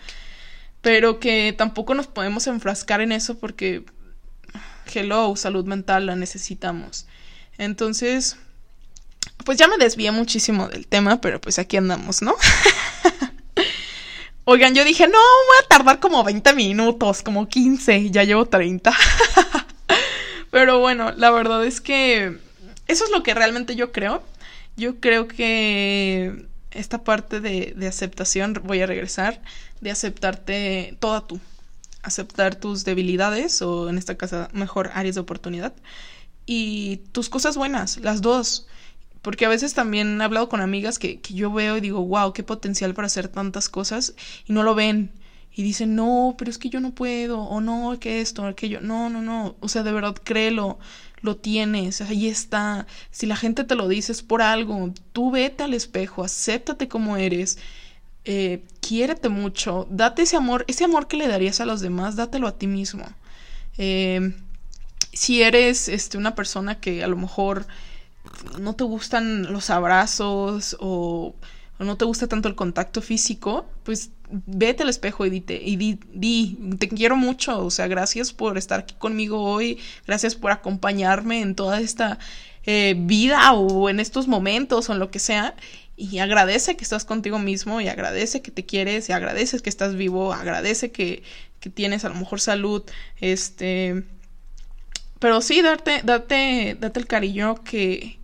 [0.82, 3.84] Pero que tampoco nos podemos enfrascar en eso porque,
[4.94, 7.08] hello, salud mental la necesitamos.
[7.58, 8.38] Entonces,
[9.44, 12.36] pues ya me desvié muchísimo del tema, pero pues aquí andamos, ¿no?
[14.52, 18.92] Oigan, yo dije, no, voy a tardar como 20 minutos, como 15, ya llevo 30.
[20.50, 22.40] Pero bueno, la verdad es que
[22.88, 24.24] eso es lo que realmente yo creo.
[24.76, 29.40] Yo creo que esta parte de, aceptación, voy a regresar,
[29.82, 31.40] de aceptarte toda tú.
[32.02, 35.74] Aceptar tus debilidades, o en esta casa, mejor áreas de oportunidad.
[36.48, 38.66] Y tus cosas buenas, las dos.
[39.30, 42.34] Porque a veces también he hablado con amigas que, que, yo veo y digo, wow,
[42.34, 44.16] qué potencial para hacer tantas cosas
[44.48, 45.12] y no lo ven.
[45.54, 48.82] Y dicen, no, pero es que yo no puedo, o no, que esto, aquello.
[48.82, 49.56] No, no, no.
[49.60, 50.80] O sea, de verdad, créelo,
[51.22, 52.88] lo tienes, ahí está.
[53.12, 54.92] Si la gente te lo dice es por algo.
[55.14, 57.60] Tú vete al espejo, acéptate como eres.
[58.26, 62.48] Eh, quiérete mucho, date ese amor, ese amor que le darías a los demás, dátelo
[62.48, 63.06] a ti mismo.
[63.78, 64.34] Eh,
[65.14, 67.68] si eres este, una persona que a lo mejor
[68.60, 71.36] no te gustan los abrazos o,
[71.80, 76.00] no te gusta tanto el contacto físico, pues vete al espejo y, dite, y di,
[76.14, 81.40] di, te quiero mucho, o sea, gracias por estar aquí conmigo hoy, gracias por acompañarme
[81.40, 82.20] en toda esta
[82.66, 85.56] eh, vida o en estos momentos o en lo que sea.
[85.96, 89.96] Y agradece que estás contigo mismo y agradece que te quieres y agradeces que estás
[89.96, 91.24] vivo, agradece que,
[91.60, 92.84] que tienes a lo mejor salud,
[93.20, 94.06] este...
[95.20, 98.20] Pero sí, darte, date, date el cariño que,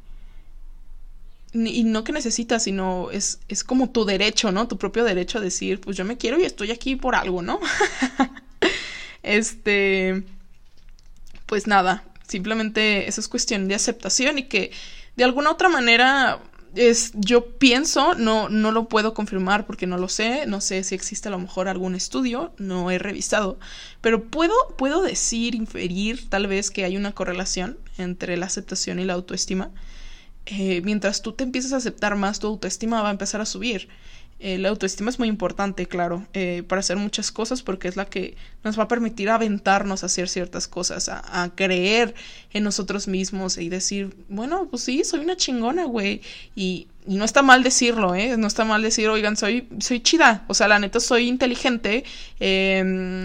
[1.54, 4.68] y no que necesitas, sino es, es como tu derecho, ¿no?
[4.68, 7.60] Tu propio derecho a decir, pues yo me quiero y estoy aquí por algo, ¿no?
[9.24, 10.24] este,
[11.46, 14.72] pues nada, simplemente eso es cuestión de aceptación y que
[15.16, 16.42] de alguna otra manera
[16.76, 20.96] es, yo pienso, no, no lo puedo confirmar porque no lo sé, no sé si
[20.96, 23.58] existe a lo mejor algún estudio, no he revisado,
[24.02, 29.06] pero puedo, puedo decir, inferir tal vez que hay una correlación entre la aceptación y
[29.06, 29.72] la autoestima
[30.46, 33.90] eh, mientras tú te empiezas a aceptar más, tu autoestima va a empezar a subir.
[34.38, 38.06] Eh, la autoestima es muy importante, claro, eh, para hacer muchas cosas porque es la
[38.06, 42.14] que nos va a permitir aventarnos a hacer ciertas cosas, a, creer
[42.52, 46.22] en nosotros mismos y decir, bueno, pues sí, soy una chingona, güey.
[46.54, 48.36] Y, y, no está mal decirlo, ¿eh?
[48.36, 50.44] No está mal decir, oigan, soy, soy chida.
[50.50, 52.04] O sea, la neta, soy inteligente,
[52.42, 53.24] eh,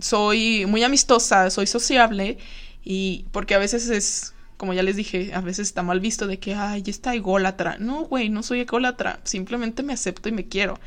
[0.00, 2.38] soy muy amistosa, soy sociable.
[2.84, 4.33] Y porque a veces es
[4.64, 7.76] como ya les dije, a veces está mal visto de que, ay, está ególatra.
[7.78, 10.80] No, güey, no soy ególatra, simplemente me acepto y me quiero.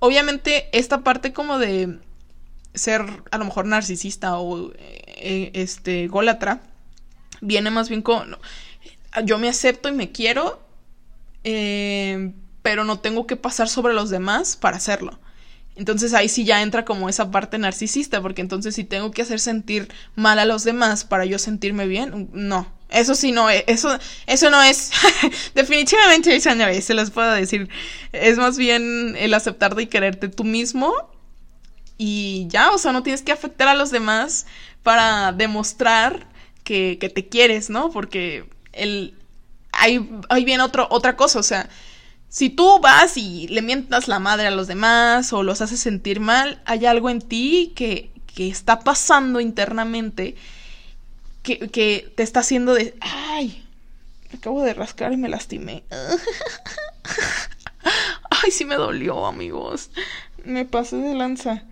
[0.00, 2.00] Obviamente, esta parte como de
[2.74, 6.60] ser a lo mejor narcisista o eh, este ególatra
[7.40, 8.36] viene más bien con
[9.22, 10.60] yo me acepto y me quiero,
[11.44, 15.20] eh, pero no tengo que pasar sobre los demás para hacerlo.
[15.76, 19.38] Entonces ahí sí ya entra como esa parte narcisista, porque entonces si tengo que hacer
[19.38, 23.98] sentir mal a los demás para yo sentirme bien, no, eso sí no es, eso,
[24.26, 24.90] eso no es,
[25.54, 27.68] definitivamente se los puedo decir,
[28.12, 30.92] es más bien el aceptarte y quererte tú mismo
[31.98, 34.46] y ya, o sea, no tienes que afectar a los demás
[34.82, 36.28] para demostrar
[36.62, 37.90] que, que te quieres, ¿no?
[37.90, 39.14] Porque el,
[39.72, 41.68] ahí, ahí viene otro, otra cosa, o sea,
[42.28, 46.20] si tú vas y le mientas la madre a los demás o los haces sentir
[46.20, 50.34] mal, hay algo en ti que, que está pasando internamente
[51.44, 52.96] que, te está haciendo de...
[53.00, 53.64] ¡Ay!
[54.30, 55.84] Me acabo de rascar y me lastimé.
[58.30, 59.90] ¡Ay, sí me dolió, amigos!
[60.44, 61.64] Me pasé de lanza.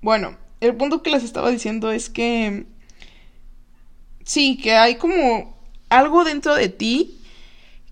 [0.00, 2.66] Bueno, el punto que les estaba diciendo es que...
[4.24, 7.20] Sí, que hay como algo dentro de ti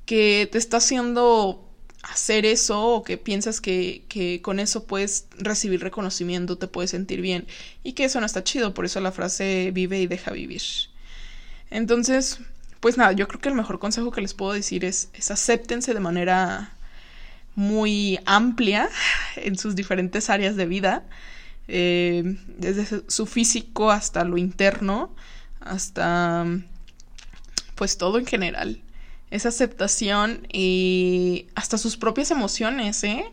[0.07, 1.62] que te está haciendo
[2.03, 7.47] hacer eso o que piensas que, con eso puedes recibir reconocimiento, te puedes sentir bien
[7.83, 10.63] y que eso no está chido, por eso la frase vive y deja vivir.
[11.71, 12.41] Entonces,
[12.81, 15.95] pues nada, yo creo que el mejor consejo que les puedo decir es, es acéptense
[15.95, 16.75] de manera
[17.55, 18.89] muy amplia
[19.37, 21.05] en sus diferentes áreas de vida,
[21.69, 25.15] eh, desde su físico hasta lo interno,
[25.61, 26.47] hasta
[27.77, 28.83] pues todo en general.
[29.33, 33.25] Esa aceptación y hasta sus propias emociones, ¿eh?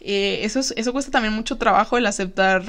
[0.00, 2.64] eh eso, eso cuesta también mucho trabajo el aceptar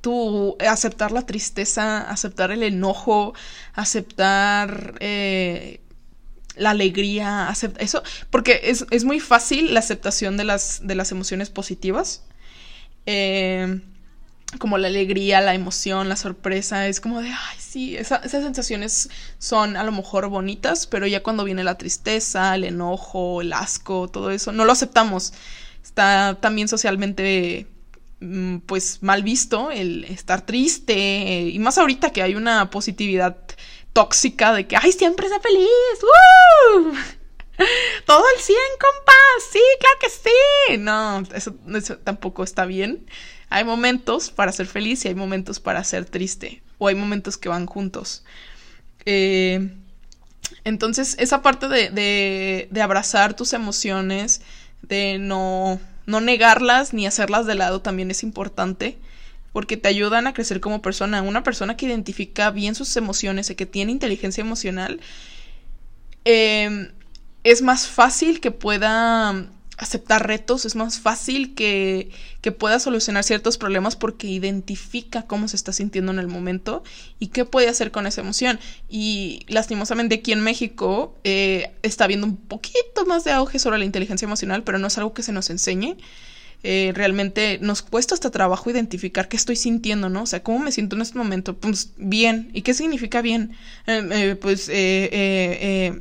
[0.00, 3.34] tu aceptar la tristeza, aceptar el enojo,
[3.74, 5.80] aceptar eh,
[6.56, 11.50] la alegría, eso, porque es, es, muy fácil la aceptación de las, de las emociones
[11.50, 12.24] positivas.
[13.06, 13.80] Eh,
[14.58, 19.76] como la alegría, la emoción, la sorpresa, es como de, ay, sí, esas sensaciones son
[19.76, 24.30] a lo mejor bonitas, pero ya cuando viene la tristeza, el enojo, el asco, todo
[24.30, 25.34] eso, no lo aceptamos.
[25.84, 27.66] Está también socialmente
[28.20, 33.36] mm, pues mal visto el estar triste y más ahorita que hay una positividad
[33.92, 35.68] tóxica de que, ay, siempre sea feliz,
[38.06, 40.78] Todo el 100, compás, sí, claro que sí.
[40.78, 43.06] No, eso, tampoco está bien.
[43.50, 46.62] Hay momentos para ser feliz y hay momentos para ser triste.
[46.78, 48.24] O hay momentos que van juntos.
[49.04, 49.70] Eh,
[50.64, 54.42] entonces, esa parte de, de, abrazar tus emociones,
[54.82, 58.98] de no, no negarlas ni hacerlas de lado también es importante
[59.52, 61.22] porque te ayudan a crecer como persona.
[61.22, 65.00] Una persona que identifica bien sus emociones y que tiene inteligencia emocional,
[66.24, 66.92] em,
[67.44, 69.46] es más fácil que pueda
[69.78, 72.10] aceptar retos, es más fácil que,
[72.40, 76.82] que, pueda solucionar ciertos problemas porque identifica cómo se está sintiendo en el momento
[77.18, 78.58] y qué puede hacer con esa emoción.
[78.88, 83.84] Y lastimosamente aquí en México eh, está habiendo un poquito más de auge sobre la
[83.84, 85.96] inteligencia emocional, pero no es algo que se nos enseñe.
[86.64, 90.22] Eh, realmente nos cuesta hasta trabajo identificar qué estoy sintiendo, ¿no?
[90.24, 91.56] O sea, ¿cómo me siento en este momento?
[91.56, 92.50] Pues bien.
[92.52, 93.52] ¿Y qué significa bien?
[93.86, 94.68] Eh, eh, pues,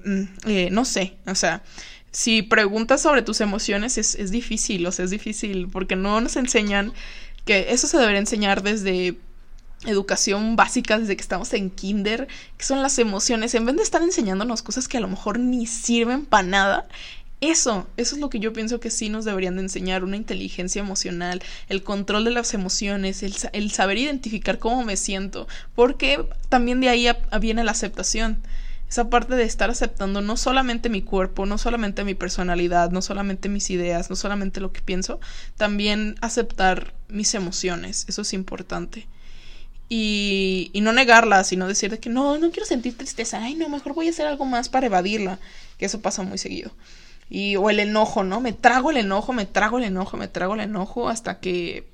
[0.04, 1.14] mm, no sé.
[1.28, 1.62] O sea,
[2.12, 6.36] si preguntas sobre tus emociones es, es difícil, o sea, es difícil porque no nos
[6.36, 6.94] enseñan
[7.46, 9.18] que eso se debería enseñar desde
[9.86, 12.28] educación básica desde que estamos en kinder,
[12.58, 15.68] que son las emociones, en vez de estar enseñándonos cosas que a lo mejor ni
[15.68, 16.88] sirven para nada,
[17.40, 20.80] eso, eso es lo que yo pienso que sí nos deberían de enseñar, una inteligencia
[20.80, 26.90] emocional, el control de las emociones, el, saber identificar cómo me siento, porque también de
[26.90, 27.08] ahí
[27.40, 28.42] viene la aceptación.
[28.90, 33.50] Esa parte de estar aceptando no solamente mi cuerpo, no solamente mi personalidad, no solamente
[33.50, 35.20] mis ideas, no solamente lo que pienso,
[35.58, 39.08] también aceptar mis emociones, eso es importante.
[39.90, 43.70] Y, y no negarlas, sino decir de que no, no quiero sentir tristeza, ay no,
[43.70, 45.40] mejor voy a hacer algo más para evadirla,
[45.78, 46.72] que eso pasa muy seguido.
[47.30, 48.40] Y, o el enojo, ¿no?
[48.40, 51.86] Me trago el enojo, me trago el enojo, me trago el enojo hasta que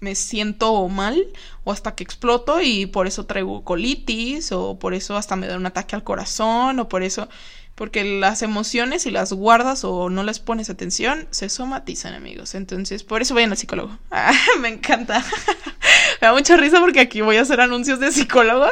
[0.00, 1.26] me siento mal
[1.64, 5.56] o hasta que exploto y por eso traigo colitis o por eso hasta me da
[5.56, 7.28] un ataque al corazón o por eso
[7.74, 12.54] porque las emociones si las guardas o no les pones atención se somatizan amigos.
[12.54, 13.98] Entonces por eso vayan al psicólogo.
[14.60, 15.24] Me encanta.
[16.20, 18.66] Me da mucha risa porque aquí voy a hacer anuncios de psicólogo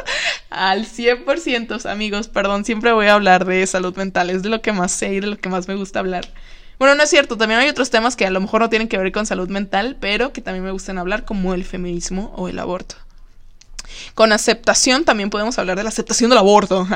[0.50, 2.28] al 100% amigos.
[2.28, 4.28] Perdón siempre voy a hablar de salud mental.
[4.28, 6.28] Es de lo que más sé y de lo que más me gusta hablar
[6.78, 8.98] bueno, no es cierto, también hay otros temas que a lo mejor no tienen que
[8.98, 12.58] ver con salud mental, pero que también me gustan hablar, como el feminismo o el
[12.58, 12.96] aborto.
[14.14, 16.86] Con aceptación también podemos hablar de la aceptación del aborto.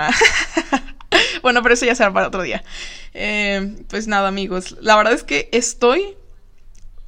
[1.43, 2.63] bueno, pero eso ya será para otro día.
[3.15, 4.77] Eh, pues nada, amigos.
[4.81, 6.17] La verdad es que estoy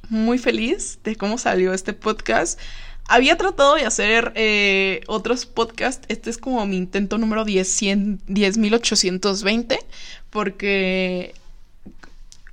[0.09, 2.59] muy feliz de cómo salió este podcast.
[3.07, 6.05] Había tratado de hacer eh, otros podcasts.
[6.09, 9.79] Este es como mi intento número 10.820.
[10.29, 11.33] porque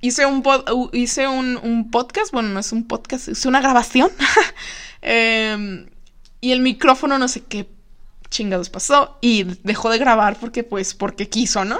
[0.03, 0.43] hice un,
[0.91, 2.31] hice un, podcast.
[2.31, 4.11] Bueno, no es un podcast, es una grabación.
[5.05, 5.87] Em,
[6.39, 7.67] y el micrófono no sé qué
[8.29, 11.77] chingados pasó y dejó de grabar porque pues porque quiso, ¿no?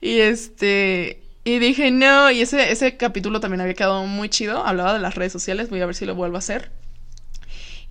[0.00, 4.94] Y este y dije, "No", y ese ese capítulo también había quedado muy chido, hablaba
[4.94, 6.72] de las redes sociales, voy a ver si lo vuelvo a hacer.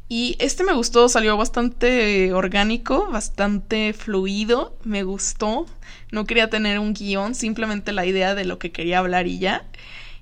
[0.08, 5.66] Y este me gustó, salió bastante orgánico, bastante fluido, me gustó.
[6.12, 9.66] No quería tener un guion, simplemente la idea de lo que quería hablar y ya.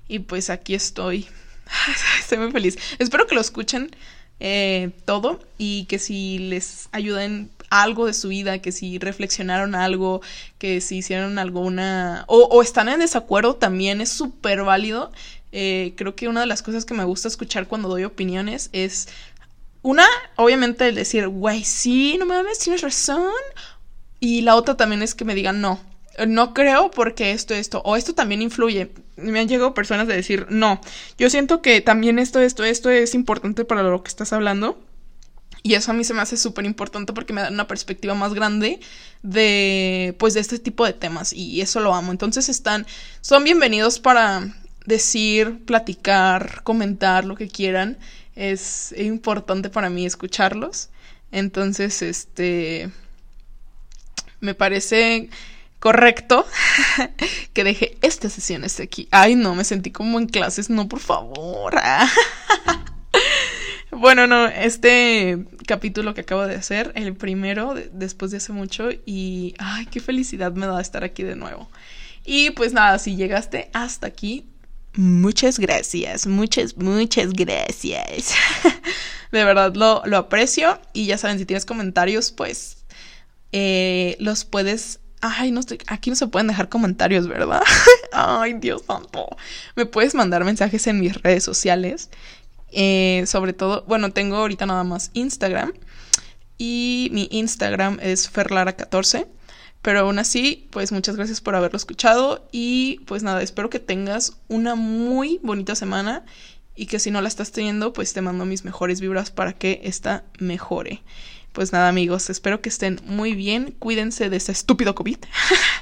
[0.08, 1.26] Y pues aquí estoy.
[2.20, 2.78] Estoy muy feliz.
[2.98, 3.90] Espero que lo escuchen
[4.40, 10.22] eh, todo y que si les ayuden algo de su vida, que si reflexionaron algo,
[10.58, 12.24] que si hicieron alguna...
[12.28, 15.12] o, o están en desacuerdo, también es súper válido.
[15.52, 19.08] Eh, creo que una de las cosas que me gusta escuchar cuando doy opiniones es...
[19.84, 20.06] Una,
[20.36, 23.32] obviamente, el decir, güey, sí, no me mames, tienes razón.
[24.20, 25.80] Y la otra también es que me digan, no,
[26.26, 28.92] no creo porque esto, esto, o esto también influye.
[29.16, 30.80] Me han llegado personas de decir, no,
[31.18, 34.78] yo siento que también esto, esto, esto es importante para lo que estás hablando
[35.62, 38.34] Y eso a mí se me hace súper importante porque me da una perspectiva más
[38.34, 38.80] grande
[39.22, 41.32] de, pues, de este tipo de temas.
[41.32, 42.12] Y eso lo amo.
[42.12, 42.86] Entonces están,
[43.22, 44.54] son bienvenidos para
[44.86, 47.98] decir, platicar, comentar lo que quieran.
[48.36, 50.90] Es importante para mí escucharlos.
[51.30, 52.90] Entonces, este,
[54.40, 55.28] me parece
[55.78, 56.46] correcto
[57.52, 59.08] que deje esta sesión este aquí.
[59.10, 60.70] Ay, no, me sentí como en clases.
[60.70, 61.74] No, por favor.
[63.96, 69.54] Bueno, no, este capítulo que acabo de hacer, el primero después de hace mucho y
[69.58, 71.70] ay, qué felicidad me da estar aquí de nuevo.
[72.24, 74.46] Y pues nada, si llegaste hasta aquí,
[74.94, 78.34] muchas gracias, muchas, muchas gracias.
[79.32, 82.84] de verdad lo, lo, aprecio y ya saben, si tienes comentarios, pues
[83.52, 85.00] eh, los puedes...
[85.26, 85.62] Ay, no.
[85.86, 87.62] Aquí no se pueden dejar comentarios, ¿verdad?
[88.12, 89.26] Ay, Dios santo.
[89.74, 92.10] Me puedes mandar mensajes en mis redes sociales
[92.76, 95.72] eh, sobre todo, bueno, tengo ahorita nada más Instagram.
[96.58, 99.26] Y mi Instagram es ferlara14.
[99.84, 102.48] Pero aún así, pues muchas gracias por haberlo escuchado.
[102.52, 106.24] Y pues nada, espero que tengas una muy bonita semana.
[106.74, 109.82] Y que si no la estás teniendo, pues te mando mis mejores vibras para que
[109.84, 111.02] esta mejore.
[111.52, 113.76] Pues nada, amigos, espero que estén muy bien.
[113.78, 115.18] Cuídense de ese estúpido COVID.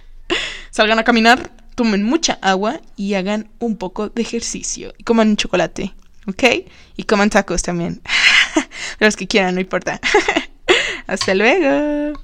[0.73, 4.93] Salgan a caminar, tomen mucha agua y hagan un poco de ejercicio.
[4.99, 5.95] Y coman chocolate.
[6.27, 6.43] ¿ok?
[6.97, 8.03] Y coman tacos también.
[8.99, 10.01] Los que quieran, no importa.
[11.07, 12.21] Hasta luego.